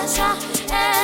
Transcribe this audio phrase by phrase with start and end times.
[0.00, 0.36] Russia.
[0.72, 1.03] Eh.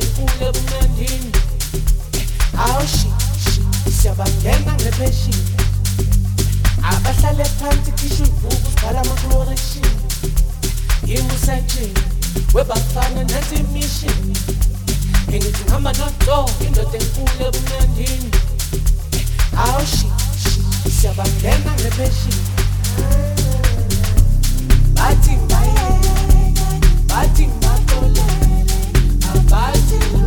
[0.00, 1.32] tenkule kunandini
[2.58, 3.08] awushi
[4.00, 5.44] siyabangena ngepheshini
[6.82, 9.88] abahlale phansi khisho ibhuku sibhala amaklorishini
[11.06, 12.02] imusajini
[12.54, 14.36] webafana nansi imishini
[15.32, 18.30] engithi ngihamba noto indoda enkulu ebumnandini
[19.86, 22.44] she siyabangena ngepheshini
[24.94, 25.86] bathi mbaye
[27.08, 27.73] bathi mbaye
[29.54, 30.23] Bye.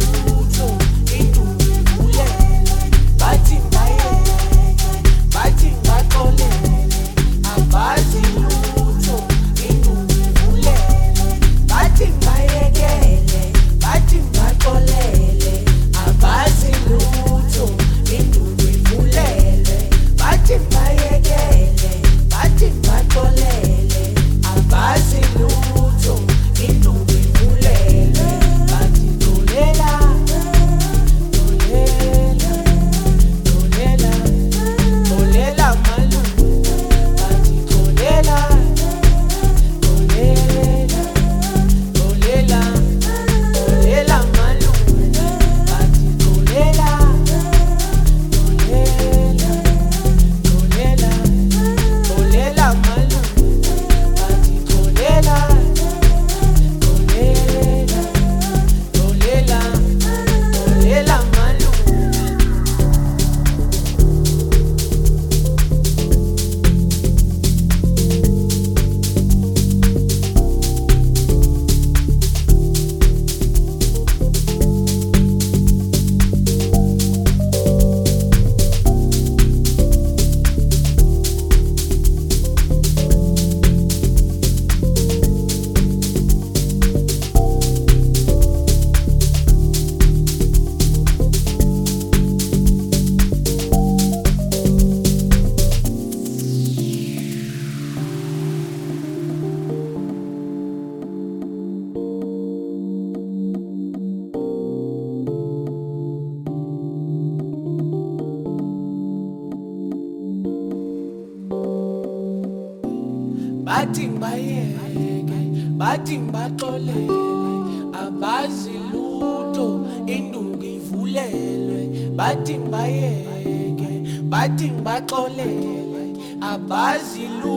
[126.70, 127.57] Bathi ngibaxolele